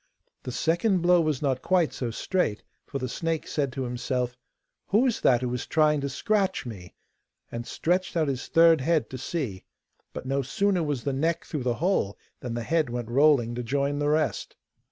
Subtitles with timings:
[0.41, 4.35] The second blow was not quite so straight, for the snake said to himself,
[4.87, 6.95] 'Who is that who is trying to scratch me?'
[7.51, 9.63] and stretched out his third head to see;
[10.11, 13.61] but no sooner was the neck through the hole than the head went rolling to
[13.61, 14.55] join the rest.